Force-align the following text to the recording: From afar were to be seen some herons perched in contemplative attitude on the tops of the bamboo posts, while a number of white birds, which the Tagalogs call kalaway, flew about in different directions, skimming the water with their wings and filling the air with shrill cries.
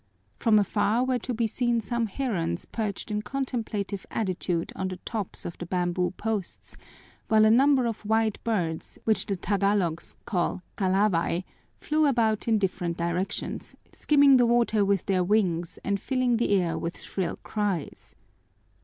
From 0.35 0.57
afar 0.57 1.03
were 1.03 1.19
to 1.19 1.31
be 1.31 1.45
seen 1.45 1.79
some 1.79 2.07
herons 2.07 2.65
perched 2.65 3.11
in 3.11 3.21
contemplative 3.21 4.03
attitude 4.09 4.73
on 4.75 4.87
the 4.87 4.97
tops 5.05 5.45
of 5.45 5.59
the 5.59 5.67
bamboo 5.67 6.09
posts, 6.17 6.75
while 7.27 7.45
a 7.45 7.51
number 7.51 7.85
of 7.85 8.03
white 8.03 8.43
birds, 8.43 8.97
which 9.03 9.27
the 9.27 9.37
Tagalogs 9.37 10.15
call 10.25 10.63
kalaway, 10.75 11.43
flew 11.79 12.07
about 12.07 12.47
in 12.47 12.57
different 12.57 12.97
directions, 12.97 13.75
skimming 13.93 14.37
the 14.37 14.47
water 14.47 14.83
with 14.83 15.05
their 15.05 15.23
wings 15.23 15.77
and 15.83 16.01
filling 16.01 16.37
the 16.37 16.49
air 16.59 16.79
with 16.79 16.99
shrill 16.99 17.37
cries. 17.43 18.15